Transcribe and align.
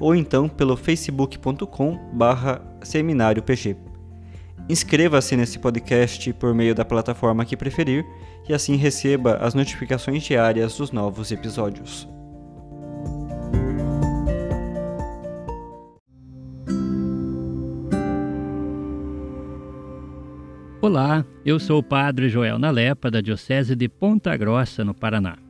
ou 0.00 0.14
então 0.14 0.48
pelo 0.48 0.76
facebook.com 0.76 1.96
barra 2.14 2.60
seminário 2.82 3.42
PG. 3.42 3.76
Inscreva-se 4.68 5.36
nesse 5.36 5.58
podcast 5.58 6.32
por 6.32 6.54
meio 6.54 6.74
da 6.74 6.84
plataforma 6.84 7.44
que 7.44 7.56
preferir 7.56 8.06
e 8.48 8.54
assim 8.54 8.76
receba 8.76 9.34
as 9.36 9.52
notificações 9.52 10.22
diárias 10.22 10.76
dos 10.76 10.90
novos 10.90 11.30
episódios. 11.30 12.08
Olá, 20.80 21.26
eu 21.44 21.60
sou 21.60 21.80
o 21.80 21.82
Padre 21.82 22.30
Joel 22.30 22.58
Nalepa, 22.58 23.10
da 23.10 23.20
Diocese 23.20 23.76
de 23.76 23.86
Ponta 23.86 24.34
Grossa, 24.34 24.82
no 24.82 24.94
Paraná. 24.94 25.49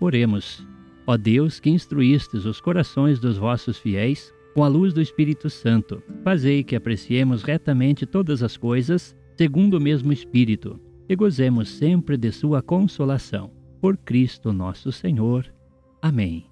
Oremos. 0.00 0.66
Ó 1.06 1.16
Deus, 1.16 1.58
que 1.58 1.70
instruístes 1.70 2.44
os 2.44 2.60
corações 2.60 3.18
dos 3.18 3.36
vossos 3.36 3.78
fiéis 3.78 4.32
com 4.54 4.62
a 4.62 4.68
luz 4.68 4.92
do 4.92 5.00
Espírito 5.00 5.48
Santo, 5.48 6.02
fazei 6.22 6.62
que 6.62 6.76
apreciemos 6.76 7.42
retamente 7.42 8.04
todas 8.04 8.42
as 8.42 8.56
coisas, 8.56 9.16
segundo 9.36 9.74
o 9.74 9.80
mesmo 9.80 10.12
Espírito, 10.12 10.80
e 11.08 11.16
gozemos 11.16 11.68
sempre 11.68 12.16
de 12.16 12.30
sua 12.30 12.60
consolação. 12.60 13.50
Por 13.80 13.96
Cristo 13.96 14.52
nosso 14.52 14.90
Senhor. 14.92 15.46
Amém. 16.02 16.46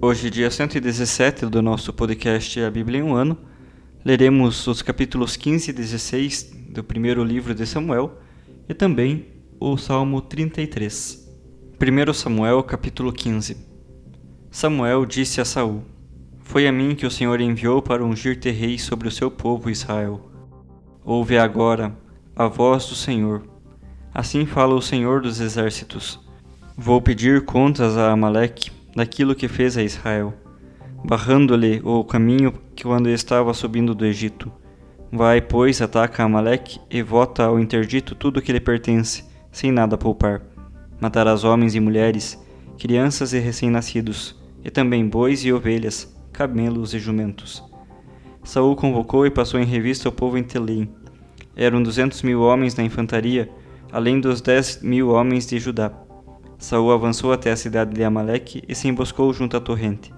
Hoje, 0.00 0.30
dia 0.30 0.50
117 0.50 1.46
do 1.46 1.60
nosso 1.60 1.92
podcast 1.92 2.60
A 2.60 2.70
Bíblia 2.70 3.00
em 3.00 3.02
um 3.02 3.14
Ano, 3.14 3.36
leremos 4.06 4.64
os 4.68 4.82
capítulos 4.82 5.36
15 5.36 5.68
e 5.68 5.72
16 5.72 6.54
do 6.68 6.84
primeiro 6.84 7.24
livro 7.24 7.52
de 7.52 7.66
Samuel 7.66 8.20
e 8.68 8.72
também 8.72 9.26
o 9.58 9.76
Salmo 9.76 10.20
33. 10.20 11.28
1 11.76 12.12
Samuel, 12.12 12.62
capítulo 12.62 13.12
15 13.12 13.56
Samuel 14.48 15.04
disse 15.04 15.40
a 15.40 15.44
Saul: 15.44 15.82
Foi 16.38 16.68
a 16.68 16.72
mim 16.72 16.94
que 16.94 17.04
o 17.04 17.10
Senhor 17.10 17.40
enviou 17.40 17.82
para 17.82 18.04
ungir-te 18.04 18.48
rei 18.48 18.78
sobre 18.78 19.08
o 19.08 19.10
seu 19.10 19.28
povo 19.28 19.68
Israel. 19.68 20.30
Ouve 21.04 21.36
agora 21.36 21.92
a 22.36 22.46
voz 22.46 22.86
do 22.86 22.94
Senhor. 22.94 23.42
Assim 24.14 24.46
fala 24.46 24.76
o 24.76 24.80
Senhor 24.80 25.20
dos 25.20 25.40
exércitos: 25.40 26.20
Vou 26.76 27.02
pedir 27.02 27.44
contas 27.44 27.96
a 27.96 28.12
Amaleque 28.12 28.70
daquilo 28.94 29.34
que 29.34 29.48
fez 29.48 29.76
a 29.76 29.82
Israel 29.82 30.45
barrando-lhe 31.06 31.80
o 31.84 32.02
caminho 32.02 32.52
que 32.74 32.82
quando 32.82 33.08
estava 33.08 33.54
subindo 33.54 33.94
do 33.94 34.04
Egito. 34.04 34.50
Vai, 35.12 35.40
pois, 35.40 35.80
ataca 35.80 36.24
Amaleque 36.24 36.80
e 36.90 37.00
vota 37.00 37.44
ao 37.44 37.60
interdito 37.60 38.16
tudo 38.16 38.42
que 38.42 38.52
lhe 38.52 38.58
pertence, 38.58 39.24
sem 39.52 39.70
nada 39.70 39.96
poupar. 39.96 40.42
Matarás 41.00 41.44
homens 41.44 41.76
e 41.76 41.80
mulheres, 41.80 42.36
crianças 42.76 43.32
e 43.32 43.38
recém-nascidos, 43.38 44.34
e 44.64 44.70
também 44.70 45.06
bois 45.06 45.44
e 45.44 45.52
ovelhas, 45.52 46.12
camelos 46.32 46.92
e 46.92 46.98
jumentos. 46.98 47.62
Saul 48.42 48.74
convocou 48.74 49.24
e 49.24 49.30
passou 49.30 49.60
em 49.60 49.64
revista 49.64 50.08
o 50.08 50.12
povo 50.12 50.36
em 50.36 50.42
Telém. 50.42 50.90
Eram 51.54 51.84
duzentos 51.84 52.22
mil 52.22 52.40
homens 52.40 52.74
na 52.74 52.82
infantaria, 52.82 53.48
além 53.92 54.20
dos 54.20 54.40
dez 54.40 54.82
mil 54.82 55.10
homens 55.10 55.46
de 55.46 55.60
Judá. 55.60 55.92
Saul 56.58 56.90
avançou 56.90 57.32
até 57.32 57.52
a 57.52 57.56
cidade 57.56 57.94
de 57.94 58.02
Amaleque 58.02 58.64
e 58.66 58.74
se 58.74 58.88
emboscou 58.88 59.32
junto 59.32 59.56
à 59.56 59.60
torrente. 59.60 60.15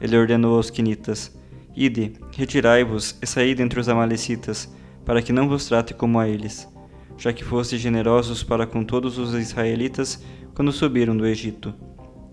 Ele 0.00 0.16
ordenou 0.16 0.56
aos 0.56 0.70
quinitas: 0.70 1.36
Ide, 1.74 2.12
retirai-vos 2.36 3.16
e 3.22 3.26
saí 3.26 3.54
dentre 3.54 3.78
os 3.78 3.88
amalecitas, 3.88 4.68
para 5.04 5.22
que 5.22 5.32
não 5.32 5.48
vos 5.48 5.66
trate 5.66 5.94
como 5.94 6.18
a 6.18 6.28
eles, 6.28 6.68
já 7.16 7.32
que 7.32 7.44
foste 7.44 7.78
generosos 7.78 8.42
para 8.42 8.66
com 8.66 8.84
todos 8.84 9.16
os 9.16 9.32
israelitas 9.34 10.22
quando 10.54 10.72
subiram 10.72 11.16
do 11.16 11.26
Egito. 11.26 11.72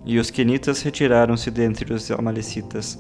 E 0.06 0.20
os 0.20 0.30
quenitas 0.30 0.82
retiraram-se 0.82 1.50
dentre 1.50 1.94
os 1.94 2.10
amalecitas. 2.12 3.00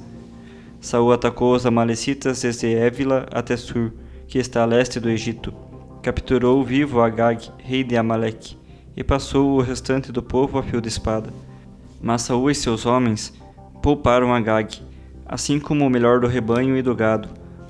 Saul 0.80 1.14
atacou 1.14 1.56
os 1.56 1.66
amalecitas 1.66 2.42
desde 2.42 2.76
Évila 2.76 3.26
até 3.32 3.58
Sur, 3.58 3.92
que 4.28 4.38
está 4.38 4.64
a 4.64 4.66
leste 4.66 5.00
do 5.00 5.09
Egito. 5.09 5.53
Capturou 6.02 6.64
vivo 6.64 7.02
Agag, 7.02 7.50
rei 7.58 7.84
de 7.84 7.97
Amaleque, 7.97 8.56
e 8.96 9.03
passou 9.03 9.58
o 9.58 9.62
restante 9.62 10.12
do 10.12 10.22
povo 10.22 10.59
a 10.59 10.64
fio 10.64 10.80
de 10.80 10.88
espada. 10.88 11.34
Mas 12.00 12.22
Saul 12.22 12.52
e 12.52 12.56
seus 12.56 12.86
homens 12.86 13.34
pouparam 13.85 14.34
Agag, 14.34 14.81
assim 15.28 15.59
como 15.59 15.85
o 15.85 15.90
melhor 15.91 16.19
do 16.19 16.25
rebanho 16.25 16.75
e 16.75 16.81
do 16.81 16.96
gado, 16.96 17.29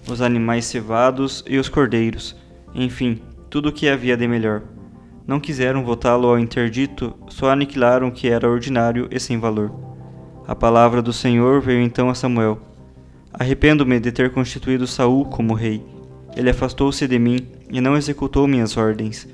os 0.10 0.22
animais 0.22 0.64
cevados 0.64 1.44
e 1.46 1.58
os 1.58 1.68
cordeiros, 1.68 2.38
enfim, 2.74 3.22
tudo 3.50 3.68
o 3.68 3.72
que 3.74 3.90
havia 3.90 4.16
de 4.16 4.26
melhor. 4.26 4.62
Não 5.28 5.42
quiseram 5.42 5.84
votá-lo 5.84 6.30
ao 6.30 6.40
interdito, 6.40 7.14
só 7.28 7.50
aniquilaram 7.50 8.08
o 8.08 8.12
que 8.14 8.30
era 8.30 8.50
ordinário 8.50 9.10
e 9.12 9.20
sem 9.20 9.38
valor. 9.38 9.74
A 10.48 10.56
palavra 10.56 11.02
do 11.02 11.12
Senhor 11.12 11.60
veio 11.60 11.82
então 11.82 12.10
a 12.10 12.16
Samuel. 12.16 12.62
Arrependo-me 13.34 14.00
de 14.00 14.14
ter 14.14 14.32
constituído 14.32 14.88
Saul 14.88 15.26
como 15.26 15.54
rei. 15.54 15.86
Ele 16.34 16.50
afastou-se 16.50 17.06
de 17.10 17.20
mim 17.20 17.46
e 17.70 17.82
não 17.82 17.98
executou 17.98 18.48
minhas 18.48 18.78
ordens. 18.78 19.28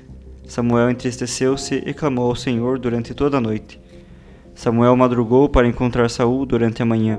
Samuel 0.48 0.90
entristeceu-se 0.90 1.76
e 1.86 1.94
clamou 1.94 2.28
ao 2.28 2.34
Senhor 2.34 2.76
durante 2.76 3.14
toda 3.14 3.36
a 3.36 3.40
noite. 3.40 3.80
Samuel 4.62 4.94
madrugou 4.94 5.48
para 5.48 5.66
encontrar 5.66 6.08
Saul 6.08 6.46
durante 6.46 6.80
a 6.80 6.86
manhã. 6.86 7.18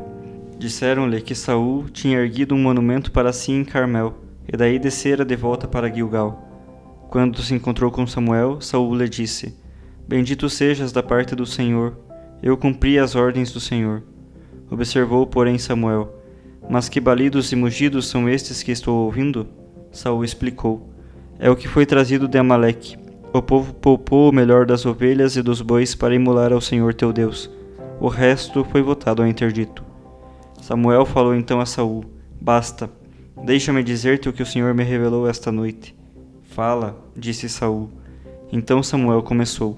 Disseram-lhe 0.58 1.20
que 1.20 1.36
Saul 1.36 1.90
tinha 1.90 2.18
erguido 2.18 2.56
um 2.56 2.58
monumento 2.58 3.12
para 3.12 3.34
si 3.34 3.52
em 3.52 3.66
Carmel, 3.66 4.14
e 4.48 4.56
daí 4.56 4.80
descera 4.80 5.26
de 5.26 5.36
volta 5.36 5.68
para 5.68 5.94
Gilgal. 5.94 6.42
Quando 7.10 7.42
se 7.42 7.54
encontrou 7.54 7.92
com 7.92 8.08
Samuel, 8.08 8.62
Saul 8.62 8.96
lhe 8.96 9.10
disse: 9.10 9.60
Bendito 10.08 10.50
sejas 10.50 10.94
da 10.94 11.04
parte 11.04 11.36
do 11.36 11.46
Senhor, 11.46 11.98
eu 12.42 12.56
cumpri 12.56 12.98
as 12.98 13.14
ordens 13.14 13.52
do 13.52 13.60
Senhor. 13.60 14.04
Observou, 14.72 15.28
porém, 15.28 15.58
Samuel: 15.58 16.16
Mas 16.70 16.88
que 16.88 17.02
balidos 17.02 17.52
e 17.52 17.58
mugidos 17.58 18.08
são 18.08 18.30
estes 18.30 18.64
que 18.64 18.72
estou 18.72 19.04
ouvindo? 19.04 19.46
Saul 19.92 20.24
explicou: 20.24 20.90
É 21.38 21.50
o 21.50 21.58
que 21.58 21.68
foi 21.68 21.86
trazido 21.86 22.26
de 22.26 22.38
Amaleque 22.38 23.03
o 23.34 23.42
povo 23.42 23.74
poupou 23.74 24.30
o 24.30 24.34
melhor 24.34 24.66
das 24.66 24.86
ovelhas 24.86 25.36
e 25.36 25.42
dos 25.42 25.62
bois 25.62 25.96
para 25.96 26.16
imular 26.16 26.54
ao 26.54 26.62
Senhor 26.62 26.94
teu 26.94 27.12
Deus. 27.12 27.50
O 28.00 28.08
resto 28.08 28.64
foi 28.64 28.82
votado 28.82 29.22
ao 29.22 29.28
interdito. 29.28 29.84
Samuel 30.62 31.06
falou 31.06 31.36
então 31.36 31.60
a 31.60 31.66
Saul: 31.66 32.06
Basta, 32.40 32.90
deixa-me 33.44 33.84
dizer-te 33.84 34.30
o 34.30 34.34
que 34.34 34.44
o 34.44 34.46
Senhor 34.46 34.74
me 34.74 34.84
revelou 34.84 35.28
esta 35.28 35.52
noite. 35.52 35.96
Fala, 36.44 36.98
disse 37.16 37.50
Saul. 37.50 37.90
Então 38.52 38.84
Samuel 38.84 39.24
começou: 39.24 39.78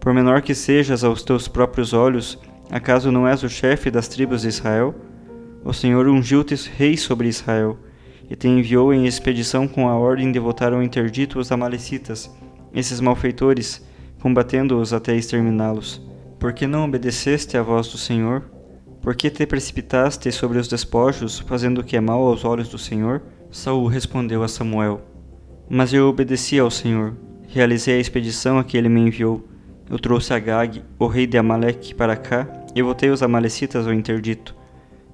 Por 0.00 0.14
menor 0.14 0.40
que 0.40 0.54
sejas 0.54 1.04
aos 1.04 1.22
teus 1.22 1.48
próprios 1.48 1.92
olhos, 1.92 2.38
Acaso 2.72 3.12
não 3.12 3.28
és 3.28 3.42
o 3.42 3.50
chefe 3.50 3.90
das 3.90 4.08
tribos 4.08 4.40
de 4.40 4.48
Israel? 4.48 4.94
O 5.62 5.74
Senhor 5.74 6.08
ungiu-te 6.08 6.54
rei 6.74 6.96
sobre 6.96 7.28
Israel, 7.28 7.76
e 8.30 8.34
te 8.34 8.48
enviou 8.48 8.94
em 8.94 9.04
expedição 9.04 9.68
com 9.68 9.90
a 9.90 9.94
ordem 9.94 10.32
de 10.32 10.38
votar 10.38 10.72
ao 10.72 10.82
interdito 10.82 11.38
os 11.38 11.52
amalecitas, 11.52 12.34
esses 12.74 13.00
malfeitores, 13.00 13.84
combatendo-os 14.20 14.92
até 14.92 15.16
exterminá-los. 15.16 16.00
Por 16.38 16.52
que 16.52 16.66
não 16.66 16.84
obedeceste 16.84 17.56
à 17.56 17.62
voz 17.62 17.88
do 17.88 17.98
Senhor? 17.98 18.42
Por 19.00 19.16
que 19.16 19.30
te 19.30 19.46
precipitaste 19.46 20.30
sobre 20.30 20.58
os 20.58 20.68
despojos, 20.68 21.40
fazendo 21.40 21.80
o 21.80 21.84
que 21.84 21.96
é 21.96 22.00
mal 22.00 22.20
aos 22.22 22.44
olhos 22.44 22.68
do 22.68 22.78
Senhor? 22.78 23.22
Saul 23.50 23.86
respondeu 23.86 24.42
a 24.42 24.48
Samuel: 24.48 25.00
Mas 25.68 25.92
eu 25.92 26.08
obedeci 26.08 26.58
ao 26.58 26.70
Senhor, 26.70 27.14
realizei 27.48 27.96
a 27.96 28.00
expedição 28.00 28.58
a 28.58 28.64
que 28.64 28.76
ele 28.76 28.88
me 28.88 29.00
enviou. 29.00 29.46
Eu 29.90 29.98
trouxe 29.98 30.32
Agag, 30.32 30.82
o 30.98 31.06
rei 31.06 31.26
de 31.26 31.36
Amaleque, 31.36 31.94
para 31.94 32.16
cá, 32.16 32.48
e 32.74 32.80
votei 32.80 33.10
os 33.10 33.22
amalecitas 33.22 33.86
ao 33.86 33.92
interdito. 33.92 34.54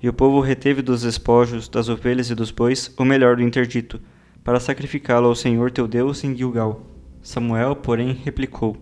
E 0.01 0.09
o 0.09 0.13
povo 0.13 0.41
reteve 0.41 0.81
dos 0.83 1.03
despojos, 1.03 1.69
das 1.69 1.89
ovelhas 1.89 2.31
e 2.31 2.35
dos 2.35 2.51
bois, 2.51 2.95
o 2.97 3.05
melhor 3.05 3.37
do 3.37 3.43
interdito, 3.43 4.01
para 4.45 4.61
sacrificá-lo 4.61 5.27
ao 5.27 5.35
Senhor 5.35 5.71
teu 5.71 5.89
Deus 5.89 6.23
em 6.23 6.37
Gilgal. 6.37 6.98
Samuel, 7.29 7.77
porém, 7.77 8.19
replicou: 8.25 8.75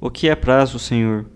O 0.00 0.12
que 0.12 0.28
é 0.28 0.36
prazo, 0.36 0.78
Senhor? 0.78 1.26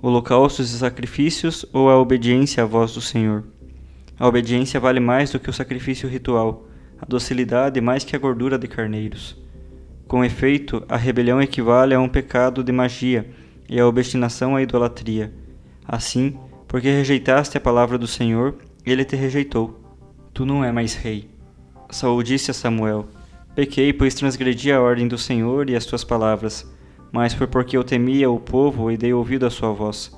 holocaustos 0.00 0.72
e 0.72 0.78
sacrifícios 0.78 1.66
ou 1.72 1.90
a 1.90 1.98
obediência 1.98 2.62
à 2.62 2.66
voz 2.66 2.94
do 2.94 3.00
Senhor? 3.00 3.42
A 4.16 4.28
obediência 4.28 4.78
vale 4.78 5.00
mais 5.00 5.32
do 5.32 5.40
que 5.40 5.50
o 5.50 5.52
sacrifício 5.52 6.08
ritual, 6.08 6.68
a 7.00 7.04
docilidade 7.04 7.80
mais 7.80 8.04
que 8.04 8.14
a 8.14 8.18
gordura 8.20 8.56
de 8.56 8.68
carneiros. 8.68 9.36
Com 10.06 10.24
efeito, 10.24 10.80
a 10.88 10.96
rebelião 10.96 11.42
equivale 11.42 11.92
a 11.92 11.98
um 11.98 12.08
pecado 12.08 12.62
de 12.62 12.70
magia 12.70 13.28
e 13.68 13.80
a 13.80 13.84
obstinação 13.84 14.54
à 14.54 14.62
idolatria. 14.62 15.34
Assim, 15.88 16.38
porque 16.68 16.88
rejeitaste 16.88 17.58
a 17.58 17.60
palavra 17.60 17.98
do 17.98 18.06
Senhor, 18.06 18.54
ele 18.86 19.04
te 19.04 19.16
rejeitou. 19.16 19.80
Tu 20.32 20.46
não 20.46 20.64
é 20.64 20.70
mais 20.70 20.94
rei. 20.94 21.28
Saul 21.90 22.22
disse 22.22 22.52
a 22.52 22.54
Samuel: 22.54 23.08
Pequei, 23.54 23.92
pois 23.92 24.14
transgredi 24.14 24.72
a 24.72 24.80
ordem 24.80 25.06
do 25.06 25.16
Senhor 25.16 25.70
e 25.70 25.76
as 25.76 25.86
tuas 25.86 26.04
palavras 26.04 26.66
mas 27.14 27.32
foi 27.32 27.46
porque 27.46 27.76
eu 27.76 27.84
temia 27.84 28.28
o 28.28 28.40
povo 28.40 28.90
e 28.90 28.96
dei 28.96 29.14
ouvido 29.14 29.46
à 29.46 29.50
sua 29.50 29.72
voz. 29.72 30.10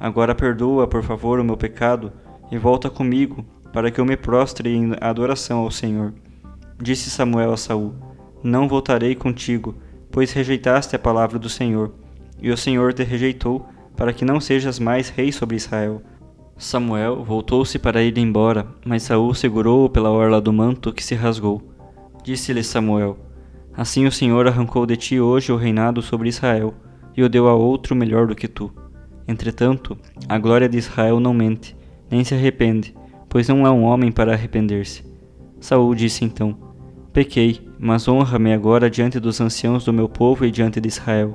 Agora 0.00 0.34
perdoa, 0.34 0.86
por 0.86 1.02
favor, 1.02 1.38
o 1.38 1.44
meu 1.44 1.58
pecado 1.58 2.10
e 2.50 2.56
volta 2.56 2.88
comigo, 2.88 3.44
para 3.70 3.90
que 3.90 4.00
eu 4.00 4.04
me 4.06 4.16
prostre 4.16 4.74
em 4.74 4.92
adoração 4.98 5.58
ao 5.58 5.70
Senhor. 5.70 6.14
Disse 6.80 7.10
Samuel 7.10 7.52
a 7.52 7.56
Saul: 7.58 7.94
Não 8.42 8.66
voltarei 8.66 9.14
contigo, 9.14 9.74
pois 10.10 10.32
rejeitaste 10.32 10.96
a 10.96 10.98
palavra 10.98 11.38
do 11.38 11.50
Senhor, 11.50 11.92
e 12.40 12.50
o 12.50 12.56
Senhor 12.56 12.94
te 12.94 13.02
rejeitou, 13.02 13.68
para 13.94 14.14
que 14.14 14.24
não 14.24 14.40
sejas 14.40 14.78
mais 14.78 15.10
rei 15.10 15.30
sobre 15.30 15.56
Israel. 15.56 16.00
Samuel 16.56 17.22
voltou-se 17.22 17.78
para 17.78 18.02
ir 18.02 18.16
embora, 18.16 18.66
mas 18.86 19.02
Saul 19.02 19.34
segurou-o 19.34 19.90
pela 19.90 20.10
orla 20.10 20.40
do 20.40 20.50
manto 20.50 20.94
que 20.94 21.04
se 21.04 21.14
rasgou. 21.14 21.60
Disse-lhe 22.22 22.62
Samuel: 22.62 23.16
Assim 23.76 24.06
o 24.06 24.12
Senhor 24.12 24.46
arrancou 24.46 24.84
de 24.84 24.96
ti 24.96 25.20
hoje 25.20 25.52
o 25.52 25.56
reinado 25.56 26.02
sobre 26.02 26.28
Israel, 26.28 26.74
e 27.16 27.22
o 27.22 27.28
deu 27.28 27.48
a 27.48 27.54
outro 27.54 27.94
melhor 27.94 28.26
do 28.26 28.34
que 28.34 28.48
tu. 28.48 28.72
Entretanto, 29.26 29.96
a 30.28 30.38
glória 30.38 30.68
de 30.68 30.78
Israel 30.78 31.20
não 31.20 31.34
mente, 31.34 31.76
nem 32.10 32.24
se 32.24 32.34
arrepende, 32.34 32.94
pois 33.28 33.48
não 33.48 33.66
é 33.66 33.70
um 33.70 33.82
homem 33.82 34.10
para 34.10 34.32
arrepender-se. 34.32 35.04
Saul 35.60 35.94
disse 35.94 36.24
então: 36.24 36.56
Pequei, 37.12 37.60
mas 37.78 38.08
honra-me 38.08 38.52
agora 38.52 38.88
diante 38.88 39.18
dos 39.18 39.40
anciãos 39.40 39.84
do 39.84 39.92
meu 39.92 40.08
povo 40.08 40.44
e 40.44 40.50
diante 40.50 40.80
de 40.80 40.88
Israel. 40.88 41.34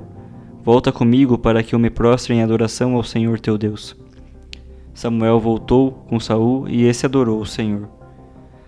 Volta 0.62 0.90
comigo 0.90 1.36
para 1.36 1.62
que 1.62 1.74
eu 1.74 1.78
me 1.78 1.90
prostre 1.90 2.34
em 2.34 2.42
adoração 2.42 2.94
ao 2.94 3.02
Senhor 3.02 3.38
teu 3.38 3.58
Deus. 3.58 3.96
Samuel 4.94 5.38
voltou 5.38 5.92
com 6.08 6.18
Saul 6.18 6.68
e 6.68 6.84
esse 6.84 7.04
adorou 7.04 7.40
o 7.40 7.46
Senhor. 7.46 7.88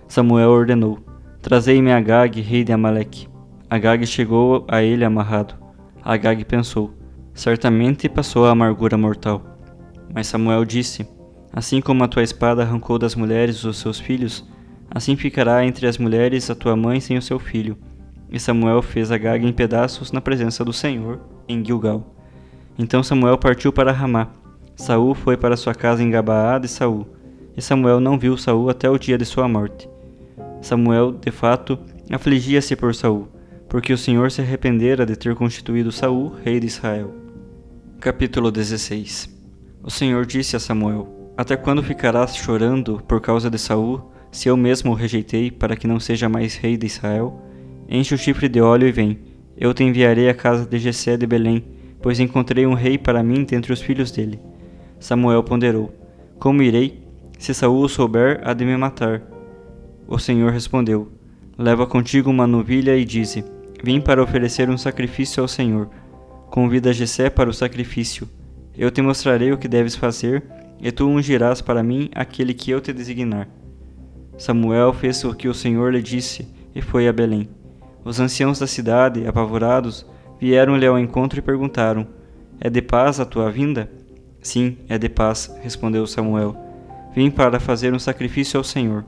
Samuel 0.06 0.50
ordenou: 0.50 0.98
Trazei-me 1.46 1.92
Agag, 1.92 2.40
rei 2.40 2.64
de 2.64 2.72
Amaleque. 2.72 3.28
Agag 3.70 4.04
chegou 4.04 4.66
a 4.66 4.82
ele 4.82 5.04
amarrado. 5.04 5.54
Agag 6.02 6.44
pensou: 6.44 6.92
Certamente 7.32 8.08
passou 8.08 8.46
a 8.46 8.50
amargura 8.50 8.98
mortal. 8.98 9.40
Mas 10.12 10.26
Samuel 10.26 10.64
disse: 10.64 11.08
Assim 11.52 11.80
como 11.80 12.02
a 12.02 12.08
tua 12.08 12.24
espada 12.24 12.62
arrancou 12.62 12.98
das 12.98 13.14
mulheres 13.14 13.62
os 13.62 13.78
seus 13.78 14.00
filhos, 14.00 14.44
assim 14.90 15.14
ficará 15.14 15.64
entre 15.64 15.86
as 15.86 15.98
mulheres 15.98 16.50
a 16.50 16.54
tua 16.56 16.74
mãe 16.74 16.98
sem 16.98 17.16
o 17.16 17.22
seu 17.22 17.38
filho. 17.38 17.78
E 18.28 18.40
Samuel 18.40 18.82
fez 18.82 19.12
Agag 19.12 19.46
em 19.46 19.52
pedaços 19.52 20.10
na 20.10 20.20
presença 20.20 20.64
do 20.64 20.72
Senhor, 20.72 21.20
em 21.48 21.64
Gilgal. 21.64 22.12
Então 22.76 23.04
Samuel 23.04 23.38
partiu 23.38 23.72
para 23.72 23.92
Ramá. 23.92 24.30
Saul 24.74 25.14
foi 25.14 25.36
para 25.36 25.56
sua 25.56 25.76
casa 25.76 26.02
em 26.02 26.10
Gabaá 26.10 26.58
de 26.58 26.66
Saul, 26.66 27.06
e 27.56 27.62
Samuel 27.62 28.00
não 28.00 28.18
viu 28.18 28.36
Saul 28.36 28.68
até 28.68 28.90
o 28.90 28.98
dia 28.98 29.16
de 29.16 29.24
sua 29.24 29.46
morte. 29.46 29.88
Samuel, 30.60 31.12
de 31.12 31.30
fato, 31.30 31.78
afligia-se 32.10 32.74
por 32.76 32.94
Saul, 32.94 33.28
porque 33.68 33.92
o 33.92 33.98
Senhor 33.98 34.30
se 34.30 34.40
arrependera 34.40 35.04
de 35.04 35.16
ter 35.16 35.34
constituído 35.34 35.92
Saul 35.92 36.32
rei 36.44 36.58
de 36.58 36.66
Israel. 36.66 37.14
Capítulo 38.00 38.50
16 38.50 39.28
O 39.82 39.90
Senhor 39.90 40.26
disse 40.26 40.56
a 40.56 40.60
Samuel: 40.60 41.32
Até 41.36 41.56
quando 41.56 41.82
ficarás 41.82 42.36
chorando 42.36 43.02
por 43.06 43.20
causa 43.20 43.50
de 43.50 43.58
Saul, 43.58 44.10
se 44.30 44.48
eu 44.48 44.56
mesmo 44.56 44.92
o 44.92 44.94
rejeitei 44.94 45.50
para 45.50 45.76
que 45.76 45.86
não 45.86 45.98
seja 45.98 46.28
mais 46.28 46.56
rei 46.56 46.76
de 46.76 46.86
Israel? 46.86 47.42
Enche 47.88 48.14
o 48.14 48.18
chifre 48.18 48.48
de 48.48 48.60
óleo 48.60 48.88
e 48.88 48.92
vem. 48.92 49.18
Eu 49.56 49.72
te 49.72 49.82
enviarei 49.82 50.28
à 50.28 50.34
casa 50.34 50.66
de 50.66 50.78
Jessé 50.78 51.16
de 51.16 51.26
Belém, 51.26 51.64
pois 52.02 52.20
encontrei 52.20 52.66
um 52.66 52.74
rei 52.74 52.98
para 52.98 53.22
mim 53.22 53.44
dentre 53.44 53.72
os 53.72 53.80
filhos 53.80 54.10
dele. 54.10 54.40
Samuel 54.98 55.42
ponderou: 55.42 55.94
Como 56.38 56.62
irei? 56.62 57.02
Se 57.38 57.54
Saul 57.54 57.82
o 57.82 57.88
souber, 57.88 58.40
há 58.44 58.52
de 58.52 58.64
me 58.64 58.76
matar. 58.76 59.22
O 60.08 60.18
Senhor 60.18 60.52
respondeu: 60.52 61.10
Leva 61.58 61.86
contigo 61.86 62.30
uma 62.30 62.46
novilha 62.46 62.96
e 62.96 63.04
dize: 63.04 63.44
Vim 63.82 64.00
para 64.00 64.22
oferecer 64.22 64.70
um 64.70 64.78
sacrifício 64.78 65.42
ao 65.42 65.48
Senhor. 65.48 65.88
Convida 66.48 66.92
Jessé 66.92 67.28
para 67.28 67.50
o 67.50 67.54
sacrifício. 67.54 68.28
Eu 68.76 68.90
te 68.90 69.02
mostrarei 69.02 69.52
o 69.52 69.58
que 69.58 69.66
deves 69.66 69.96
fazer, 69.96 70.44
e 70.80 70.92
tu 70.92 71.08
ungirás 71.08 71.60
para 71.60 71.82
mim 71.82 72.08
aquele 72.14 72.54
que 72.54 72.70
eu 72.70 72.80
te 72.80 72.92
designar. 72.92 73.48
Samuel 74.38 74.92
fez 74.92 75.24
o 75.24 75.34
que 75.34 75.48
o 75.48 75.54
Senhor 75.54 75.92
lhe 75.92 76.02
disse 76.02 76.46
e 76.74 76.80
foi 76.80 77.08
a 77.08 77.12
Belém. 77.12 77.48
Os 78.04 78.20
anciãos 78.20 78.58
da 78.58 78.66
cidade, 78.66 79.26
apavorados, 79.26 80.06
vieram-lhe 80.38 80.86
ao 80.86 80.98
encontro 80.98 81.38
e 81.38 81.42
perguntaram: 81.42 82.06
É 82.60 82.70
de 82.70 82.80
paz 82.80 83.18
a 83.18 83.24
tua 83.24 83.50
vinda? 83.50 83.90
Sim, 84.40 84.78
é 84.88 84.96
de 84.96 85.08
paz, 85.08 85.52
respondeu 85.62 86.06
Samuel. 86.06 86.54
Vim 87.12 87.30
para 87.30 87.58
fazer 87.58 87.92
um 87.92 87.98
sacrifício 87.98 88.58
ao 88.58 88.62
Senhor. 88.62 89.04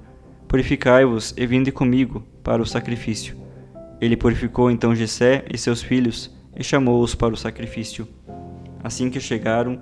Purificai-vos 0.49 1.35
e 1.37 1.47
vinde 1.47 1.71
comigo 1.71 2.25
para 2.43 2.63
o 2.63 2.67
sacrifício. 2.67 3.37
Ele 4.01 4.17
purificou 4.17 4.71
então 4.71 4.95
Jessé 4.95 5.45
e 5.53 5.59
seus 5.59 5.83
filhos 5.83 6.35
e 6.57 6.65
chamou-os 6.65 7.15
para 7.15 7.35
o 7.35 7.37
sacrifício. 7.37 8.09
Assim 8.83 9.11
que 9.11 9.21
chegaram, 9.21 9.79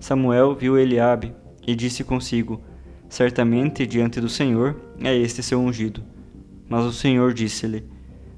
Samuel 0.00 0.56
viu 0.56 0.76
Eliabe 0.76 1.32
e 1.64 1.72
disse 1.72 2.02
consigo: 2.02 2.60
Certamente 3.08 3.86
diante 3.86 4.20
do 4.20 4.28
Senhor 4.28 4.74
é 5.00 5.16
este 5.16 5.40
seu 5.40 5.60
ungido. 5.60 6.02
Mas 6.68 6.84
o 6.84 6.92
Senhor 6.92 7.32
disse-lhe: 7.32 7.84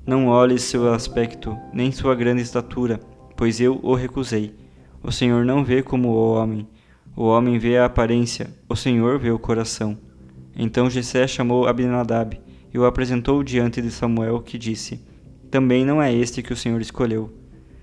Não 0.04 0.26
olhes 0.26 0.62
seu 0.62 0.92
aspecto, 0.92 1.56
nem 1.72 1.90
sua 1.90 2.14
grande 2.14 2.42
estatura, 2.42 3.00
pois 3.34 3.58
eu 3.58 3.80
o 3.82 3.94
recusei. 3.94 4.54
O 5.02 5.10
Senhor 5.10 5.46
não 5.46 5.64
vê 5.64 5.82
como 5.82 6.10
o 6.10 6.34
homem. 6.34 6.68
O 7.16 7.24
homem 7.24 7.58
vê 7.58 7.78
a 7.78 7.86
aparência, 7.86 8.50
o 8.68 8.76
Senhor 8.76 9.18
vê 9.18 9.30
o 9.30 9.38
coração. 9.38 10.09
Então 10.56 10.90
Jessé 10.90 11.26
chamou 11.26 11.66
Abinadab 11.66 12.40
e 12.72 12.78
o 12.78 12.84
apresentou 12.84 13.42
diante 13.42 13.80
de 13.80 13.90
Samuel, 13.90 14.40
que 14.40 14.58
disse: 14.58 15.00
também 15.50 15.84
não 15.84 16.00
é 16.00 16.14
este 16.14 16.42
que 16.42 16.52
o 16.52 16.56
Senhor 16.56 16.80
escolheu. 16.80 17.32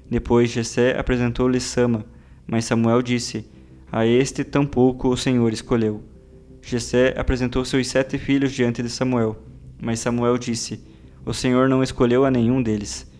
Depois 0.09 0.49
Jessé 0.49 0.97
apresentou-lhe 0.97 1.59
Sama, 1.59 2.05
mas 2.47 2.63
Samuel 2.63 3.01
disse: 3.01 3.45
A 3.91 4.05
este 4.05 4.45
tampouco 4.45 5.09
o 5.09 5.17
Senhor 5.17 5.51
escolheu. 5.51 6.01
Jessé 6.61 7.13
apresentou 7.17 7.65
seus 7.65 7.87
sete 7.87 8.17
filhos 8.17 8.53
diante 8.53 8.81
de 8.81 8.89
Samuel, 8.89 9.37
mas 9.81 9.99
Samuel 9.99 10.37
disse: 10.37 10.81
O 11.25 11.33
Senhor 11.33 11.67
não 11.67 11.83
escolheu 11.83 12.23
a 12.23 12.31
nenhum 12.31 12.63
deles. 12.63 13.11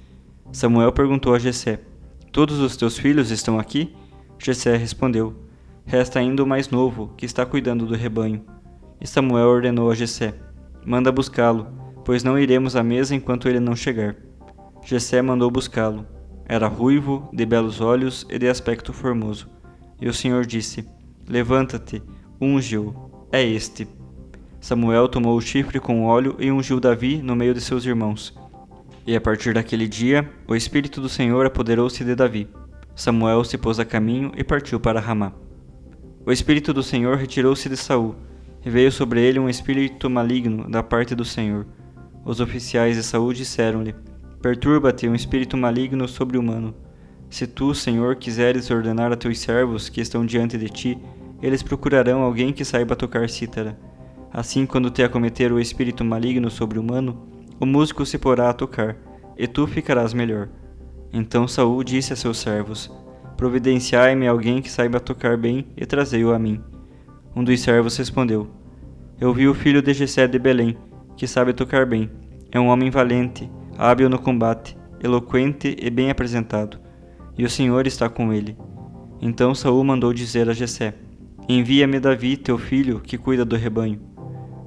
Samuel 0.54 0.94
perguntou 0.94 1.36
a 1.36 1.40
Jessé: 1.40 1.82
Todos 2.32 2.60
os 2.60 2.78
teus 2.78 2.98
filhos 2.98 3.32
estão 3.32 3.60
aqui? 3.60 3.94
Jessé 4.40 4.78
respondeu: 4.78 5.36
Resta 5.86 6.20
ainda 6.20 6.42
o 6.42 6.48
mais 6.48 6.70
novo, 6.70 7.14
que 7.18 7.26
está 7.26 7.46
cuidando 7.46 7.86
do 7.86 7.96
rebanho. 7.96 8.46
E 9.00 9.08
Samuel 9.08 9.48
ordenou 9.48 9.92
a 9.92 9.96
Jessé: 9.96 10.34
Manda 10.86 11.12
buscá-lo, 11.12 11.68
pois 12.04 12.24
não 12.24 12.38
iremos 12.38 12.76
à 12.76 12.84
mesa 12.84 13.16
enquanto 13.16 13.48
ele 13.48 13.60
não 13.60 13.76
chegar. 13.76 14.16
Jessé 14.84 15.22
mandou 15.22 15.52
buscá-lo. 15.52 16.06
Era 16.46 16.68
ruivo, 16.68 17.30
de 17.34 17.46
belos 17.46 17.82
olhos 17.82 18.26
e 18.30 18.40
de 18.40 18.48
aspecto 18.48 18.94
formoso. 18.94 19.50
E 20.00 20.08
o 20.08 20.14
Senhor 20.14 20.46
disse: 20.46 20.88
Levanta-te, 21.28 22.02
unge-o. 22.40 22.96
É 23.32 23.44
este. 23.44 23.88
Samuel 24.60 25.08
tomou 25.08 25.36
o 25.36 25.42
chifre 25.42 25.80
com 25.80 26.06
óleo 26.06 26.36
e 26.40 26.52
ungiu 26.52 26.80
Davi 26.80 27.22
no 27.22 27.36
meio 27.36 27.54
de 27.54 27.62
seus 27.62 27.86
irmãos. 27.86 28.34
E 29.06 29.16
a 29.16 29.22
partir 29.22 29.54
daquele 29.54 29.88
dia, 29.88 30.30
o 30.48 30.56
Espírito 30.56 31.00
do 31.02 31.10
Senhor 31.10 31.46
apoderou-se 31.46 32.04
de 32.04 32.16
Davi. 32.16 32.48
Samuel 32.96 33.44
se 33.44 33.60
pôs 33.60 33.80
a 33.80 33.86
caminho 33.86 34.32
e 34.36 34.44
partiu 34.44 34.80
para 34.80 35.00
Ramá. 35.00 35.32
O 36.26 36.32
espírito 36.32 36.74
do 36.74 36.82
Senhor 36.82 37.16
retirou-se 37.16 37.70
de 37.70 37.78
Saul, 37.78 38.16
veio 38.70 38.92
sobre 38.92 39.22
ele 39.22 39.40
um 39.40 39.50
espírito 39.50 40.10
maligno 40.10 40.70
da 40.70 40.82
parte 40.82 41.16
do 41.16 41.24
Senhor. 41.24 41.66
Os 42.26 42.40
oficiais 42.40 42.96
de 42.96 43.04
Saul 43.04 43.34
disseram-lhe: 43.34 43.96
Perturba-te 44.42 45.08
um 45.08 45.16
espírito 45.16 45.56
maligno 45.56 46.08
sobre 46.08 46.38
o 46.38 46.42
humano. 46.42 46.76
Se 47.30 47.46
tu, 47.46 47.74
Senhor, 47.74 48.16
quiseres 48.16 48.70
ordenar 48.72 49.12
a 49.12 49.16
teus 49.16 49.40
servos 49.40 49.90
que 49.90 50.02
estão 50.02 50.26
diante 50.26 50.58
de 50.58 50.70
ti, 50.70 50.98
eles 51.42 51.62
procurarão 51.62 52.22
alguém 52.22 52.54
que 52.54 52.66
saiba 52.66 52.96
tocar 52.96 53.30
cítara. 53.30 53.78
Assim, 54.34 54.66
quando 54.66 54.90
te 54.90 55.04
acometer 55.04 55.52
o 55.52 55.60
espírito 55.60 56.04
maligno 56.04 56.50
sobre 56.50 56.78
o 56.78 56.82
humano, 56.82 57.28
o 57.60 57.66
músico 57.66 58.06
se 58.06 58.18
porá 58.18 58.50
a 58.50 58.54
tocar, 58.54 58.96
e 59.38 59.48
tu 59.48 59.68
ficarás 59.68 60.14
melhor. 60.14 60.50
Então 61.12 61.48
Saul 61.48 61.84
disse 61.84 62.14
a 62.14 62.16
seus 62.16 62.38
servos: 62.38 62.92
Providenciai-me 63.36 64.28
alguém 64.28 64.62
que 64.62 64.72
saiba 64.72 65.00
tocar 65.00 65.38
bem 65.38 65.68
e 65.76 65.86
trazei-o 65.86 66.34
a 66.34 66.40
mim. 66.40 66.62
Um 67.36 67.44
dos 67.44 67.60
servos 67.62 67.96
respondeu: 67.98 68.48
Eu 69.20 69.34
vi 69.34 69.48
o 69.48 69.54
filho 69.56 69.82
de 69.82 69.96
Jessé 69.96 70.28
de 70.28 70.38
Belém, 70.38 70.78
que 71.16 71.26
sabe 71.26 71.52
tocar 71.52 71.88
bem. 71.88 72.08
É 72.52 72.60
um 72.60 72.68
homem 72.68 72.92
valente, 72.92 73.50
hábil 73.76 74.08
no 74.10 74.20
combate, 74.20 74.78
eloquente 75.04 75.76
e 75.82 75.90
bem 75.90 76.12
apresentado, 76.12 76.80
e 77.36 77.44
o 77.44 77.50
Senhor 77.50 77.88
está 77.88 78.08
com 78.08 78.32
ele. 78.32 78.56
Então 79.20 79.56
Saul 79.56 79.84
mandou 79.84 80.14
dizer 80.14 80.48
a 80.48 80.54
Jessé: 80.54 80.94
Envia-me 81.50 82.00
Davi, 82.00 82.38
teu 82.38 82.60
filho, 82.60 83.00
que 83.00 83.18
cuida 83.18 83.44
do 83.44 83.56
rebanho. 83.56 84.00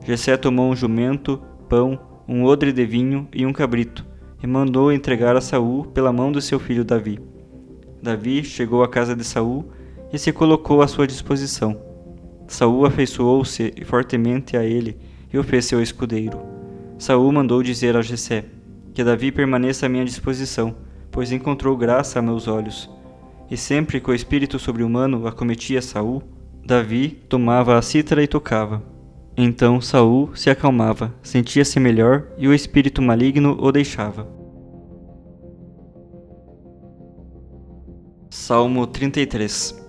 Jessé 0.05 0.37
tomou 0.37 0.69
um 0.69 0.75
jumento, 0.75 1.41
pão, 1.69 1.97
um 2.27 2.43
odre 2.43 2.73
de 2.73 2.85
vinho 2.85 3.29
e 3.33 3.47
um 3.47 3.53
cabrito, 3.53 4.05
e 4.43 4.49
mandou 4.49 4.91
entregar 4.91 5.37
a 5.37 5.41
Saul 5.41 5.85
pela 5.85 6.13
mão 6.13 6.33
do 6.33 6.41
seu 6.41 6.59
filho 6.59 6.85
Davi. 6.85 7.21
Davi 8.03 8.43
chegou 8.43 8.83
à 8.83 8.89
casa 8.89 9.15
de 9.15 9.23
Saul 9.23 9.71
e 10.13 10.19
se 10.19 10.33
colocou 10.33 10.83
à 10.83 10.89
sua 10.89 11.07
disposição. 11.07 11.90
Saul 12.51 12.85
afeiçoou-se 12.85 13.73
fortemente 13.85 14.57
a 14.57 14.65
ele 14.65 14.99
e 15.33 15.39
o 15.39 15.43
fez 15.45 15.67
seu 15.67 15.81
escudeiro. 15.81 16.41
Saul 16.99 17.31
mandou 17.31 17.63
dizer 17.63 17.97
a 17.97 18.03
Jessé: 18.03 18.45
Que 18.93 19.05
Davi 19.05 19.31
permaneça 19.31 19.87
à 19.87 19.89
minha 19.89 20.05
disposição, 20.05 20.75
pois 21.13 21.31
encontrou 21.31 21.77
graça 21.77 22.19
a 22.19 22.23
meus 22.23 22.49
olhos. 22.49 22.91
E 23.49 23.57
sempre 23.57 24.01
que 24.01 24.11
o 24.11 24.15
espírito 24.15 24.59
sobre-humano 24.59 25.29
acometia 25.29 25.81
Saul, 25.81 26.25
Davi 26.67 27.11
tomava 27.29 27.79
a 27.79 27.83
cítara 27.83 28.21
e 28.21 28.27
tocava. 28.27 28.83
Então 29.37 29.81
Saul 29.81 30.35
se 30.35 30.51
acalmava, 30.51 31.15
sentia-se 31.23 31.79
melhor 31.79 32.27
e 32.37 32.49
o 32.49 32.53
espírito 32.53 33.01
maligno 33.01 33.57
o 33.61 33.71
deixava. 33.71 34.27
Salmo 38.29 38.89
33 38.89 39.89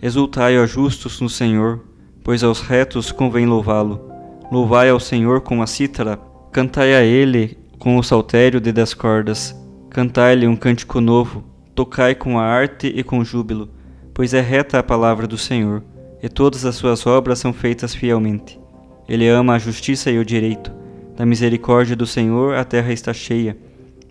Exultai, 0.00 0.56
ó 0.58 0.64
justos, 0.64 1.20
no 1.20 1.28
Senhor, 1.28 1.87
pois 2.28 2.44
aos 2.44 2.60
retos 2.60 3.10
convém 3.10 3.46
louvá-lo. 3.46 4.06
Louvai 4.52 4.90
ao 4.90 5.00
Senhor 5.00 5.40
com 5.40 5.62
a 5.62 5.66
cítara, 5.66 6.20
cantai 6.52 6.94
a 6.94 7.02
Ele 7.02 7.56
com 7.78 7.96
o 7.96 8.02
saltério 8.02 8.60
de 8.60 8.70
dez 8.70 8.92
cordas. 8.92 9.56
Cantai-lhe 9.88 10.46
um 10.46 10.54
cântico 10.54 11.00
novo, 11.00 11.42
tocai 11.74 12.14
com 12.14 12.38
a 12.38 12.42
arte 12.42 12.86
e 12.94 13.02
com 13.02 13.24
júbilo, 13.24 13.70
pois 14.12 14.34
é 14.34 14.42
reta 14.42 14.78
a 14.78 14.82
palavra 14.82 15.26
do 15.26 15.38
Senhor, 15.38 15.82
e 16.22 16.28
todas 16.28 16.66
as 16.66 16.76
suas 16.76 17.06
obras 17.06 17.38
são 17.38 17.50
feitas 17.50 17.94
fielmente. 17.94 18.60
Ele 19.08 19.26
ama 19.26 19.54
a 19.54 19.58
justiça 19.58 20.10
e 20.10 20.18
o 20.18 20.24
direito. 20.24 20.70
Da 21.16 21.24
misericórdia 21.24 21.96
do 21.96 22.06
Senhor 22.06 22.56
a 22.56 22.62
terra 22.62 22.92
está 22.92 23.14
cheia. 23.14 23.56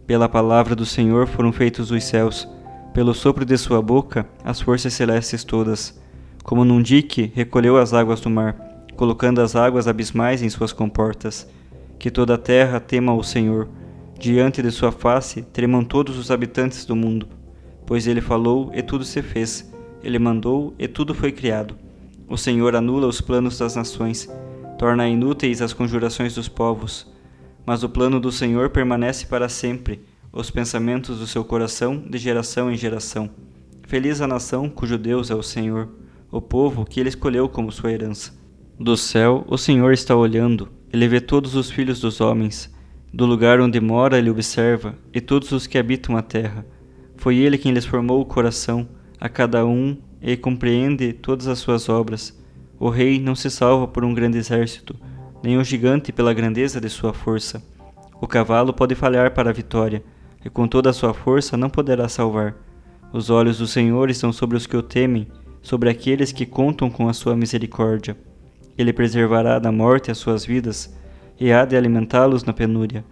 Pela 0.07 0.27
palavra 0.27 0.75
do 0.75 0.87
Senhor 0.87 1.27
foram 1.27 1.51
feitos 1.51 1.91
os 1.91 2.03
céus 2.03 2.49
pelo 2.95 3.13
sopro 3.13 3.45
de 3.45 3.55
sua 3.59 3.79
boca, 3.79 4.27
as 4.43 4.59
forças 4.59 4.95
celestes 4.95 5.43
todas. 5.43 6.01
Como 6.47 6.63
num 6.63 6.81
dique, 6.81 7.29
recolheu 7.35 7.75
as 7.75 7.93
águas 7.93 8.21
do 8.21 8.29
mar, 8.29 8.55
colocando 8.95 9.41
as 9.41 9.53
águas 9.53 9.85
abismais 9.85 10.41
em 10.41 10.47
suas 10.47 10.71
comportas. 10.71 11.45
Que 11.99 12.09
toda 12.09 12.35
a 12.35 12.37
terra 12.37 12.79
tema 12.79 13.13
o 13.13 13.21
Senhor. 13.21 13.67
Diante 14.17 14.61
de 14.61 14.71
sua 14.71 14.89
face 14.89 15.41
tremam 15.41 15.83
todos 15.83 16.17
os 16.17 16.31
habitantes 16.31 16.85
do 16.85 16.95
mundo. 16.95 17.27
Pois 17.85 18.07
ele 18.07 18.21
falou 18.21 18.71
e 18.73 18.81
tudo 18.81 19.03
se 19.03 19.21
fez. 19.21 19.69
Ele 20.01 20.17
mandou 20.17 20.73
e 20.79 20.87
tudo 20.87 21.13
foi 21.13 21.33
criado. 21.33 21.75
O 22.29 22.37
Senhor 22.37 22.77
anula 22.77 23.07
os 23.07 23.19
planos 23.19 23.59
das 23.59 23.75
nações, 23.75 24.29
torna 24.79 25.05
inúteis 25.05 25.61
as 25.61 25.73
conjurações 25.73 26.33
dos 26.33 26.47
povos. 26.47 27.11
Mas 27.65 27.83
o 27.83 27.89
plano 27.89 28.21
do 28.21 28.31
Senhor 28.31 28.69
permanece 28.69 29.25
para 29.25 29.49
sempre 29.49 30.01
os 30.31 30.49
pensamentos 30.49 31.19
do 31.19 31.27
seu 31.27 31.43
coração 31.43 32.01
de 32.09 32.17
geração 32.17 32.71
em 32.71 32.77
geração. 32.77 33.29
Feliz 33.85 34.21
a 34.21 34.27
nação 34.27 34.69
cujo 34.69 34.97
Deus 34.97 35.29
é 35.29 35.35
o 35.35 35.43
Senhor, 35.43 35.89
o 36.31 36.41
povo 36.41 36.85
que 36.85 36.99
ele 36.99 37.09
escolheu 37.09 37.47
como 37.47 37.71
sua 37.71 37.91
herança. 37.91 38.33
Do 38.79 38.95
céu 38.95 39.45
o 39.47 39.57
Senhor 39.57 39.93
está 39.93 40.15
olhando, 40.15 40.69
ele 40.91 41.07
vê 41.07 41.19
todos 41.19 41.55
os 41.55 41.69
filhos 41.69 41.99
dos 41.99 42.21
homens. 42.21 42.73
Do 43.13 43.25
lugar 43.25 43.59
onde 43.59 43.79
mora 43.79 44.17
ele 44.17 44.29
observa, 44.29 44.95
e 45.13 45.19
todos 45.19 45.51
os 45.51 45.65
que 45.65 45.77
habitam 45.77 46.17
a 46.17 46.21
terra. 46.21 46.65
Foi 47.15 47.37
ele 47.37 47.57
quem 47.57 47.71
lhes 47.71 47.85
formou 47.85 48.21
o 48.21 48.25
coração, 48.25 48.87
a 49.19 49.27
cada 49.27 49.65
um, 49.65 49.97
e 50.21 50.35
compreende 50.37 51.13
todas 51.13 51.47
as 51.47 51.59
suas 51.59 51.89
obras. 51.89 52.37
O 52.79 52.89
rei 52.89 53.19
não 53.19 53.33
se 53.33 53.49
salva 53.49 53.87
por 53.87 54.05
um 54.05 54.13
grande 54.13 54.37
exército, 54.37 54.95
nem 55.43 55.57
o 55.57 55.63
gigante 55.63 56.11
pela 56.11 56.33
grandeza 56.33 56.79
de 56.79 56.89
sua 56.89 57.13
força. 57.13 57.63
O 58.21 58.27
cavalo 58.27 58.73
pode 58.73 58.93
falhar 58.93 59.33
para 59.33 59.49
a 59.49 59.53
vitória, 59.53 60.03
e 60.45 60.49
com 60.49 60.67
toda 60.67 60.89
a 60.89 60.93
sua 60.93 61.13
força 61.13 61.57
não 61.57 61.69
poderá 61.69 62.07
salvar. 62.07 62.55
Os 63.11 63.29
olhos 63.29 63.57
do 63.57 63.67
Senhor 63.67 64.09
estão 64.09 64.31
sobre 64.31 64.57
os 64.57 64.67
que 64.67 64.77
o 64.77 64.83
temem, 64.83 65.27
sobre 65.67 65.89
aqueles 65.89 66.31
que 66.31 66.45
contam 66.45 66.89
com 66.89 67.09
a 67.09 67.13
sua 67.13 67.35
misericórdia. 67.35 68.15
Ele 68.77 68.93
preservará 68.93 69.59
da 69.59 69.69
morte 69.69 70.09
as 70.09 70.17
suas 70.17 70.45
vidas 70.45 70.95
e 71.37 71.51
há 71.51 71.65
de 71.65 71.75
alimentá-los 71.75 72.45
na 72.45 72.53
penúria. 72.53 73.03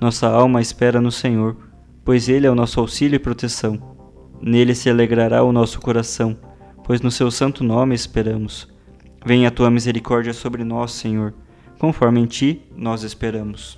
Nossa 0.00 0.28
alma 0.28 0.60
espera 0.60 1.00
no 1.00 1.10
Senhor, 1.10 1.56
pois 2.04 2.28
Ele 2.28 2.46
é 2.46 2.50
o 2.50 2.54
nosso 2.54 2.78
auxílio 2.78 3.16
e 3.16 3.18
proteção. 3.18 3.96
Nele 4.40 4.76
se 4.76 4.88
alegrará 4.88 5.42
o 5.42 5.50
nosso 5.50 5.80
coração, 5.80 6.36
pois 6.84 7.00
no 7.00 7.10
seu 7.10 7.32
santo 7.32 7.64
nome 7.64 7.96
esperamos. 7.96 8.68
Venha 9.26 9.48
a 9.48 9.50
tua 9.50 9.68
misericórdia 9.68 10.32
sobre 10.32 10.62
nós, 10.62 10.92
Senhor, 10.92 11.34
conforme 11.80 12.20
em 12.20 12.26
ti 12.26 12.62
nós 12.76 13.02
esperamos. 13.02 13.76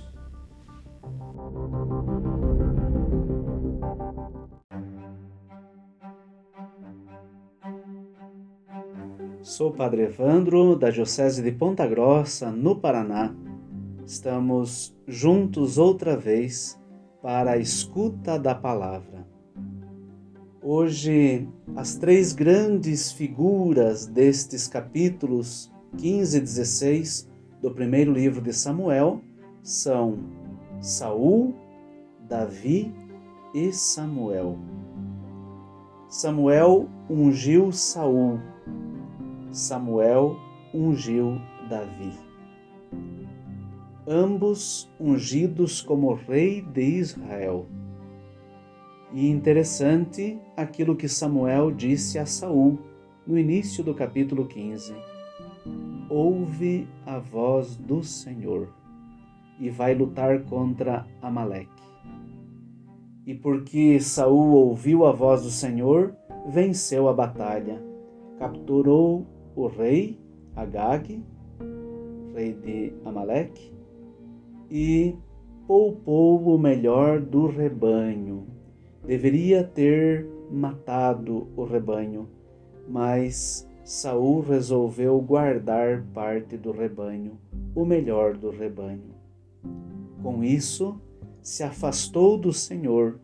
Sou 9.51 9.67
o 9.67 9.73
Padre 9.73 10.03
Evandro, 10.03 10.77
da 10.77 10.89
Diocese 10.89 11.43
de 11.43 11.51
Ponta 11.51 11.85
Grossa, 11.85 12.49
no 12.49 12.73
Paraná. 12.73 13.35
Estamos 14.05 14.95
juntos 15.05 15.77
outra 15.77 16.15
vez 16.15 16.79
para 17.21 17.51
a 17.51 17.57
escuta 17.57 18.39
da 18.39 18.55
palavra. 18.55 19.27
Hoje, 20.63 21.49
as 21.75 21.97
três 21.97 22.31
grandes 22.31 23.11
figuras 23.11 24.07
destes 24.07 24.69
capítulos 24.69 25.69
15 25.97 26.37
e 26.37 26.39
16 26.39 27.29
do 27.61 27.71
primeiro 27.71 28.13
livro 28.13 28.41
de 28.41 28.53
Samuel 28.53 29.19
são 29.61 30.17
Saul, 30.79 31.53
Davi 32.21 32.95
e 33.53 33.73
Samuel. 33.73 34.57
Samuel 36.07 36.87
ungiu 37.09 37.73
Saul 37.73 38.39
Samuel 39.51 40.37
ungiu 40.73 41.37
Davi. 41.69 42.13
Ambos 44.07 44.89
ungidos 44.97 45.81
como 45.81 46.13
rei 46.13 46.61
de 46.61 46.81
Israel. 46.81 47.67
E 49.13 49.27
interessante 49.27 50.39
aquilo 50.55 50.95
que 50.95 51.09
Samuel 51.09 51.69
disse 51.69 52.17
a 52.17 52.25
Saul 52.25 52.79
no 53.27 53.37
início 53.37 53.83
do 53.83 53.93
capítulo 53.93 54.47
15. 54.47 54.95
Ouve 56.09 56.87
a 57.05 57.19
voz 57.19 57.75
do 57.75 58.01
Senhor 58.01 58.73
e 59.59 59.69
vai 59.69 59.93
lutar 59.93 60.43
contra 60.43 61.05
Amaleque. 61.21 61.83
E 63.27 63.35
porque 63.35 63.99
Saul 63.99 64.53
ouviu 64.53 65.05
a 65.05 65.11
voz 65.11 65.43
do 65.43 65.49
Senhor, 65.49 66.15
venceu 66.47 67.09
a 67.09 67.13
batalha, 67.13 67.83
capturou 68.39 69.27
o 69.55 69.67
rei 69.67 70.17
Agag, 70.55 71.23
rei 72.33 72.53
de 72.53 72.93
Amaleque, 73.05 73.71
e 74.69 75.15
poupou 75.67 76.39
o 76.43 76.57
melhor 76.57 77.19
do 77.19 77.47
rebanho. 77.47 78.45
Deveria 79.05 79.63
ter 79.63 80.27
matado 80.51 81.47
o 81.55 81.63
rebanho, 81.63 82.27
mas 82.87 83.67
Saul 83.83 84.41
resolveu 84.41 85.19
guardar 85.21 86.03
parte 86.13 86.57
do 86.57 86.71
rebanho, 86.71 87.37
o 87.73 87.85
melhor 87.85 88.35
do 88.35 88.49
rebanho. 88.49 89.15
Com 90.21 90.43
isso, 90.43 90.99
se 91.41 91.63
afastou 91.63 92.37
do 92.37 92.53
Senhor 92.53 93.19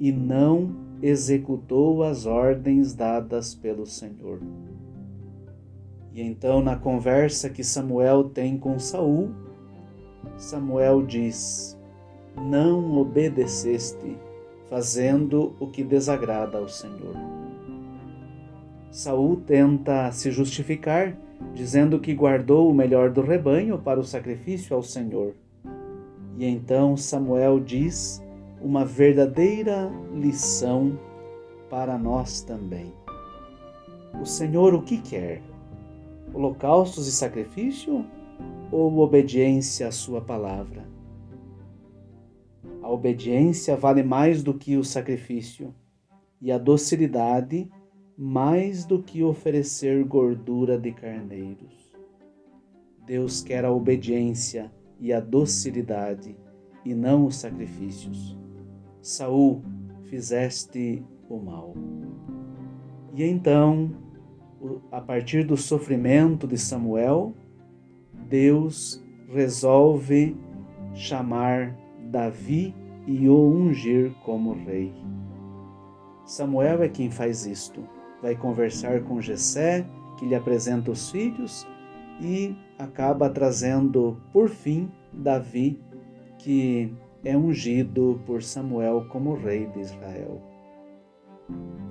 e 0.00 0.10
não 0.10 0.74
executou 1.02 2.02
as 2.02 2.26
ordens 2.26 2.94
dadas 2.94 3.54
pelo 3.54 3.86
Senhor. 3.86 4.40
E 6.18 6.20
então, 6.20 6.60
na 6.60 6.74
conversa 6.74 7.48
que 7.48 7.62
Samuel 7.62 8.24
tem 8.24 8.58
com 8.58 8.76
Saul, 8.76 9.30
Samuel 10.36 11.06
diz: 11.06 11.78
Não 12.36 12.98
obedeceste, 12.98 14.18
fazendo 14.68 15.54
o 15.60 15.68
que 15.68 15.84
desagrada 15.84 16.58
ao 16.58 16.68
Senhor. 16.68 17.14
Saul 18.90 19.36
tenta 19.46 20.10
se 20.10 20.32
justificar, 20.32 21.16
dizendo 21.54 22.00
que 22.00 22.12
guardou 22.12 22.68
o 22.68 22.74
melhor 22.74 23.10
do 23.10 23.20
rebanho 23.20 23.78
para 23.78 24.00
o 24.00 24.04
sacrifício 24.04 24.74
ao 24.74 24.82
Senhor. 24.82 25.34
E 26.36 26.44
então 26.44 26.96
Samuel 26.96 27.60
diz 27.60 28.20
uma 28.60 28.84
verdadeira 28.84 29.88
lição 30.12 30.98
para 31.70 31.96
nós 31.96 32.40
também. 32.40 32.92
O 34.20 34.26
Senhor 34.26 34.74
o 34.74 34.82
que 34.82 34.98
quer? 34.98 35.47
Holocaustos 36.34 37.06
e 37.08 37.12
sacrifício 37.12 38.04
ou 38.70 38.98
obediência 38.98 39.88
à 39.88 39.90
Sua 39.90 40.20
palavra? 40.20 40.86
A 42.82 42.90
obediência 42.90 43.76
vale 43.76 44.02
mais 44.02 44.42
do 44.42 44.54
que 44.54 44.76
o 44.76 44.84
sacrifício, 44.84 45.74
e 46.40 46.52
a 46.52 46.58
docilidade 46.58 47.70
mais 48.16 48.84
do 48.84 49.02
que 49.02 49.22
oferecer 49.22 50.04
gordura 50.04 50.78
de 50.78 50.92
carneiros. 50.92 51.96
Deus 53.06 53.42
quer 53.42 53.64
a 53.64 53.72
obediência 53.72 54.72
e 55.00 55.12
a 55.12 55.20
docilidade, 55.20 56.36
e 56.84 56.94
não 56.94 57.26
os 57.26 57.36
sacrifícios. 57.36 58.36
Saul, 59.00 59.62
fizeste 60.04 61.04
o 61.28 61.38
mal. 61.38 61.74
E 63.14 63.24
então, 63.24 63.90
a 64.90 65.00
partir 65.00 65.44
do 65.44 65.56
sofrimento 65.56 66.46
de 66.46 66.58
Samuel, 66.58 67.34
Deus 68.28 69.02
resolve 69.32 70.36
chamar 70.94 71.76
Davi 72.10 72.74
e 73.06 73.28
o 73.28 73.36
ungir 73.36 74.12
como 74.24 74.52
rei. 74.52 74.92
Samuel 76.24 76.82
é 76.82 76.88
quem 76.88 77.10
faz 77.10 77.46
isto 77.46 77.82
vai 78.22 78.34
conversar 78.34 79.02
com 79.02 79.20
Jessé, 79.20 79.86
que 80.18 80.26
lhe 80.26 80.34
apresenta 80.34 80.90
os 80.90 81.10
filhos 81.10 81.66
e 82.20 82.54
acaba 82.78 83.30
trazendo 83.30 84.20
por 84.32 84.48
fim 84.48 84.90
Davi, 85.12 85.80
que 86.38 86.92
é 87.24 87.36
ungido 87.36 88.20
por 88.26 88.42
Samuel 88.42 89.06
como 89.08 89.34
rei 89.34 89.66
de 89.66 89.80
Israel. 89.80 90.40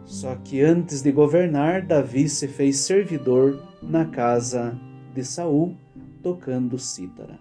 Só 0.06 0.36
que 0.36 0.62
antes 0.62 1.02
de 1.02 1.12
governar, 1.12 1.86
Davi 1.86 2.30
se 2.30 2.48
fez 2.48 2.78
servidor 2.78 3.62
na 3.82 4.06
casa 4.06 4.78
de 5.14 5.24
Saul, 5.24 5.76
tocando 6.24 6.78
cítara. 6.78 7.40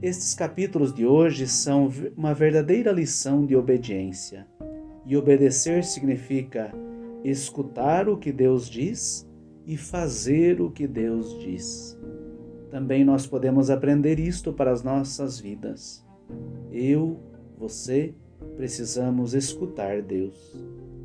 Estes 0.00 0.32
capítulos 0.32 0.94
de 0.94 1.04
hoje 1.04 1.46
são 1.48 1.90
uma 2.16 2.32
verdadeira 2.32 2.92
lição 2.92 3.44
de 3.44 3.56
obediência. 3.56 4.46
E 5.04 5.16
obedecer 5.16 5.84
significa 5.84 6.72
escutar 7.24 8.08
o 8.08 8.16
que 8.16 8.30
Deus 8.30 8.68
diz 8.68 9.28
e 9.66 9.76
fazer 9.76 10.60
o 10.60 10.70
que 10.70 10.86
Deus 10.86 11.38
diz. 11.40 11.98
Também 12.70 13.04
nós 13.04 13.26
podemos 13.26 13.70
aprender 13.70 14.20
isto 14.20 14.52
para 14.52 14.70
as 14.70 14.82
nossas 14.82 15.40
vidas. 15.40 16.06
Eu, 16.70 17.18
você, 17.58 18.14
precisamos 18.58 19.34
escutar 19.34 20.02
Deus 20.02 20.52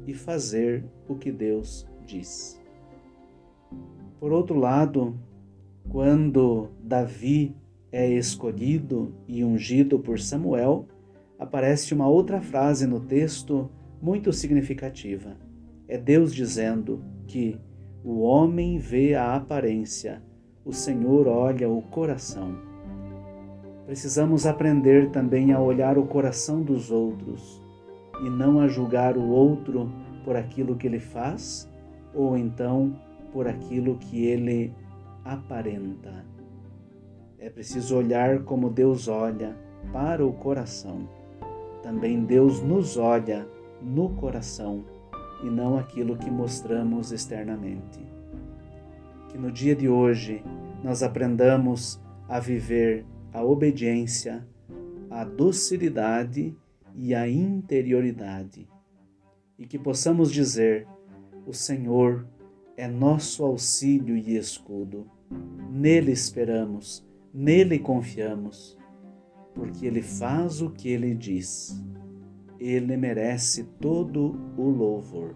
e 0.07 0.13
fazer 0.15 0.83
o 1.07 1.13
que 1.13 1.31
Deus 1.31 1.87
diz. 2.03 2.59
Por 4.19 4.33
outro 4.33 4.57
lado, 4.57 5.15
quando 5.87 6.69
Davi 6.81 7.55
é 7.91 8.09
escolhido 8.09 9.13
e 9.27 9.43
ungido 9.43 9.99
por 9.99 10.19
Samuel, 10.19 10.87
aparece 11.37 11.93
uma 11.93 12.07
outra 12.07 12.41
frase 12.41 12.87
no 12.87 12.99
texto 12.99 13.69
muito 14.01 14.33
significativa. 14.33 15.37
É 15.87 15.95
Deus 15.95 16.33
dizendo 16.33 17.03
que 17.27 17.59
o 18.03 18.21
homem 18.21 18.79
vê 18.79 19.13
a 19.13 19.35
aparência, 19.35 20.23
o 20.65 20.73
Senhor 20.73 21.27
olha 21.27 21.69
o 21.69 21.83
coração. 21.83 22.72
Precisamos 23.85 24.45
aprender 24.45 25.09
também 25.09 25.51
a 25.51 25.59
olhar 25.59 25.97
o 25.97 26.05
coração 26.05 26.61
dos 26.61 26.89
outros 26.89 27.61
e 28.21 28.29
não 28.29 28.61
a 28.61 28.67
julgar 28.67 29.17
o 29.17 29.27
outro 29.27 29.91
por 30.23 30.37
aquilo 30.37 30.75
que 30.75 30.87
ele 30.87 30.99
faz 30.99 31.69
ou 32.13 32.37
então 32.37 32.95
por 33.33 33.45
aquilo 33.45 33.97
que 33.97 34.25
ele 34.25 34.73
aparenta. 35.25 36.25
É 37.37 37.49
preciso 37.49 37.97
olhar 37.97 38.43
como 38.43 38.69
Deus 38.69 39.09
olha 39.09 39.53
para 39.91 40.25
o 40.25 40.31
coração. 40.31 41.09
Também 41.81 42.23
Deus 42.23 42.61
nos 42.61 42.95
olha 42.95 43.45
no 43.81 44.11
coração 44.11 44.85
e 45.43 45.49
não 45.49 45.77
aquilo 45.77 46.15
que 46.15 46.31
mostramos 46.31 47.11
externamente. 47.11 47.99
Que 49.27 49.37
no 49.37 49.51
dia 49.51 49.75
de 49.75 49.89
hoje 49.89 50.41
nós 50.81 51.03
aprendamos 51.03 52.01
a 52.29 52.39
viver 52.39 53.05
a 53.33 53.43
obediência, 53.43 54.47
a 55.09 55.23
docilidade 55.23 56.55
e 56.95 57.15
a 57.15 57.27
interioridade, 57.27 58.69
e 59.57 59.65
que 59.65 59.79
possamos 59.79 60.31
dizer: 60.31 60.87
O 61.45 61.53
Senhor 61.53 62.27
é 62.77 62.87
nosso 62.87 63.43
auxílio 63.43 64.15
e 64.15 64.37
escudo, 64.37 65.09
nele 65.71 66.11
esperamos, 66.11 67.03
nele 67.33 67.79
confiamos, 67.79 68.77
porque 69.53 69.85
ele 69.87 70.01
faz 70.01 70.61
o 70.61 70.69
que 70.69 70.89
ele 70.89 71.15
diz. 71.15 71.83
Ele 72.59 72.95
merece 72.95 73.63
todo 73.81 74.39
o 74.55 74.69
louvor. 74.69 75.35